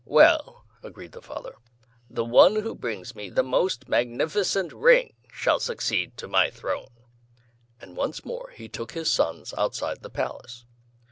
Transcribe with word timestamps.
"Well," 0.03 0.65
agreed 0.81 1.11
the 1.11 1.21
father, 1.21 1.57
"the 2.09 2.25
one 2.25 2.55
who 2.55 2.73
brings 2.73 3.13
me 3.15 3.29
the 3.29 3.43
most 3.43 3.87
magnificent 3.87 4.73
ring 4.73 5.13
shall 5.31 5.59
succeed 5.59 6.17
to 6.17 6.27
my 6.27 6.49
throne," 6.49 6.89
and 7.79 7.95
once 7.95 8.25
more 8.25 8.49
he 8.55 8.67
took 8.67 8.93
his 8.93 9.11
sons 9.11 9.53
outside 9.59 10.01
the 10.01 10.09
Palace. 10.09 10.65